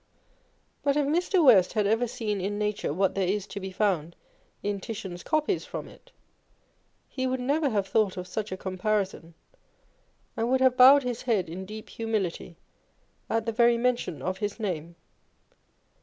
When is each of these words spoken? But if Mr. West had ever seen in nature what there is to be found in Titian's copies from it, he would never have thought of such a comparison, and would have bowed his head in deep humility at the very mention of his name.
But 0.81 0.97
if 0.97 1.05
Mr. 1.05 1.45
West 1.45 1.73
had 1.73 1.85
ever 1.85 2.07
seen 2.07 2.41
in 2.41 2.57
nature 2.57 2.91
what 2.91 3.13
there 3.13 3.27
is 3.27 3.45
to 3.45 3.59
be 3.59 3.71
found 3.71 4.15
in 4.63 4.79
Titian's 4.79 5.21
copies 5.21 5.63
from 5.63 5.87
it, 5.87 6.11
he 7.07 7.27
would 7.27 7.39
never 7.39 7.69
have 7.69 7.85
thought 7.85 8.17
of 8.17 8.25
such 8.25 8.51
a 8.51 8.57
comparison, 8.57 9.35
and 10.35 10.49
would 10.49 10.59
have 10.59 10.75
bowed 10.75 11.03
his 11.03 11.21
head 11.21 11.47
in 11.47 11.67
deep 11.67 11.87
humility 11.87 12.57
at 13.29 13.45
the 13.45 13.51
very 13.51 13.77
mention 13.77 14.23
of 14.23 14.39
his 14.39 14.59
name. 14.59 14.95